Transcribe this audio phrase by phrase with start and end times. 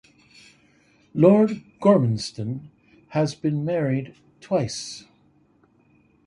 [1.13, 2.71] Lord Gormanston
[3.09, 5.05] has been married twice.